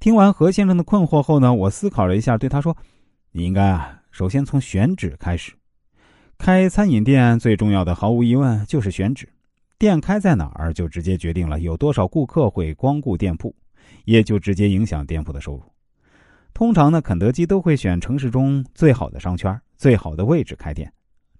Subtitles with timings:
[0.00, 2.74] 听完何先生的困惑后呢，我思考了一下，对他说
[3.32, 5.52] ：“你应该啊，首先从选址开始。
[6.38, 9.28] 开餐饮店最重要的，毫无疑问就是选址。
[9.78, 13.54] 店开在哪儿，就直接决定了有多少顾客会光顾店铺，
[14.06, 15.62] 也就直接影响店铺的收入。
[16.54, 20.90] 通常呢，肯德基都会选城市中最好的商圈、最好的位置开店，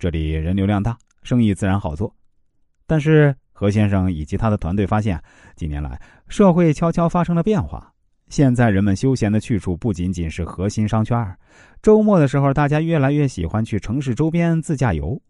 [0.00, 2.12] 这里人流量大，生意自然好做。
[2.88, 5.22] 但是何先生以及他的团队发现，
[5.54, 7.92] 近年来社会悄悄发生了变化。”
[8.28, 11.36] 现在人们休闲的去处不仅仅是核心商圈，
[11.80, 15.20] 周末的时候，大家越来越喜欢去城市周边自驾游。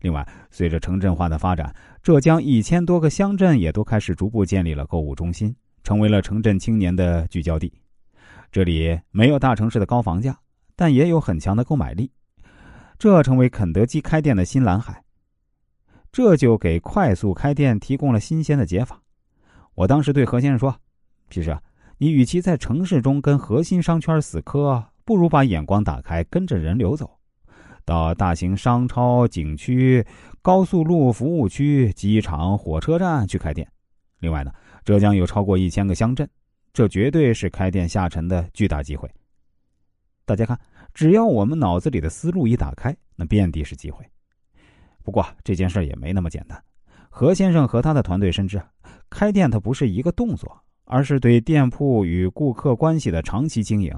[0.00, 7.70] 另外，随着城镇化的发展，浙江一千多个乡镇也都开始逐步建立了购物中心，成为了城镇青年的聚焦地。
[8.50, 10.38] 这里没有大城市的高房价，
[10.74, 12.10] 但也有很强的购买力，
[12.98, 15.02] 这成为肯德基开店的新蓝海。
[16.10, 19.02] 这就给快速开店提供了新鲜的解法。
[19.74, 20.74] 我当时对何先生说
[21.28, 21.60] ：“其实啊。”
[22.00, 27.10] 你与其在城市中跟核心商圈死磕，不如把眼光打开，跟着人流走，
[27.84, 30.06] 到大型商超、景区、
[30.40, 33.68] 高速路服务区、机场、火车站去开店。
[34.20, 34.52] 另外呢，
[34.84, 36.28] 浙江有超过一千个乡镇，
[36.72, 39.10] 这绝对是开店下沉的巨大机会。
[40.24, 40.56] 大家看，
[40.94, 44.08] 只要我们脑子里的思路一打开，那遍地是机会。
[45.02, 46.62] 不过这件事也没那么简单。
[47.10, 48.62] 何先生和他的团队深知，
[49.10, 50.62] 开店它不是一个动作。
[50.90, 53.94] 而是对店铺与顾客关系的长期经营。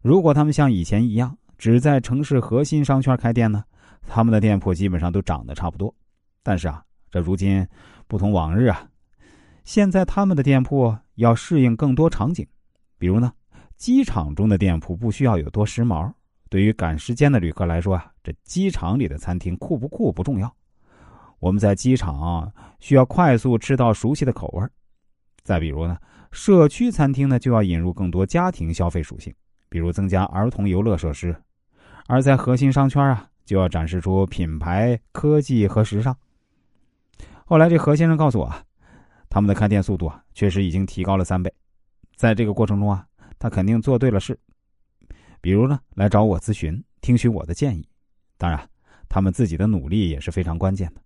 [0.00, 3.62] 如果他们像以前一样只在城市核心商圈开店呢，
[4.06, 5.94] 他们的店铺基本上都长得差不多。
[6.42, 7.66] 但是啊，这如今
[8.06, 8.88] 不同往日啊，
[9.64, 12.46] 现在他们的店铺要适应更多场景。
[12.96, 13.30] 比如呢，
[13.76, 16.10] 机场中的店铺不需要有多时髦，
[16.48, 20.50] 对于赶时间的旅客来说啊，这机场里的餐厅酷不酷不重要。
[21.38, 24.66] 我们在机场需要快速吃到熟悉的口味
[25.48, 25.96] 再比如呢，
[26.30, 29.34] 社区餐厅呢就要引入更多家庭消费属性，
[29.70, 31.32] 比如增加儿童游乐设施；
[32.06, 36.14] 而在核心商圈啊，就要展示出品牌、科技和时尚。
[37.46, 38.54] 后来这何先生告诉我，
[39.30, 41.50] 他们的开店速度啊确实已经提高了三倍。
[42.14, 43.06] 在这个过程中啊，
[43.38, 44.38] 他肯定做对了事，
[45.40, 47.88] 比如呢来找我咨询，听取我的建议。
[48.36, 48.68] 当然，
[49.08, 51.00] 他们自己的努力也是非常关键的。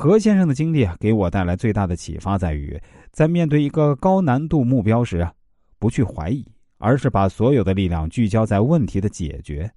[0.00, 5.32] 何先生的经历啊，给我带来最大的启发在于，在面对一个高难度目标时啊，
[5.80, 6.46] 不去怀疑，
[6.78, 9.68] 而是把所有的力量聚焦在问题的解决。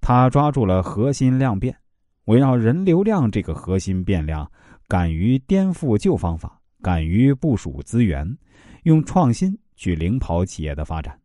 [0.00, 1.76] 他抓住了核心量变，
[2.24, 4.50] 围绕人流量这个核心变量，
[4.88, 8.26] 敢于颠覆旧方法，敢于部署资源，
[8.84, 11.19] 用创新去领跑企业的发展。